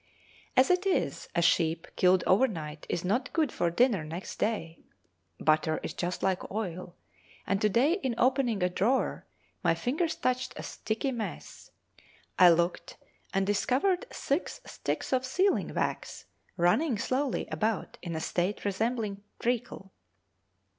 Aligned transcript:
As 0.57 0.71
it 0.71 0.87
is, 0.87 1.29
a 1.35 1.43
sheep 1.43 1.87
killed 1.95 2.23
overnight 2.25 2.87
is 2.89 3.05
not 3.05 3.31
good 3.33 3.51
for 3.51 3.69
dinner 3.69 4.03
next 4.03 4.39
day; 4.39 4.79
butter 5.39 5.79
is 5.83 5.93
just 5.93 6.23
like 6.23 6.49
oil, 6.49 6.95
and 7.45 7.61
to 7.61 7.69
day 7.69 7.93
in 8.01 8.15
opening 8.17 8.63
a 8.63 8.67
drawer 8.69 9.27
my 9.63 9.75
fingers 9.75 10.15
touched 10.15 10.53
a 10.57 10.63
sticky 10.63 11.11
mess; 11.11 11.69
I 12.39 12.49
looked 12.49 12.97
and 13.31 13.45
discovered 13.45 14.07
six 14.11 14.59
sticks 14.65 15.13
of 15.13 15.23
sealing 15.23 15.71
wax 15.75 16.25
running 16.57 16.97
slowly 16.97 17.47
about 17.51 17.99
in 18.01 18.15
a 18.15 18.19
state 18.19 18.65
resembling 18.65 19.21
treacle. 19.37 19.91